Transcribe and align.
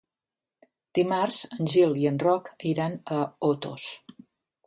Dimarts 0.99 1.35
en 1.57 1.69
Gil 1.73 1.93
i 2.05 2.09
en 2.11 2.17
Roc 2.25 2.49
iran 2.71 2.95
a 3.17 3.23
Otos. 3.51 3.87